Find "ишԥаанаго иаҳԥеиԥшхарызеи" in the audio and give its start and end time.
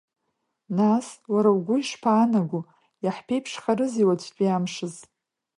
1.79-4.07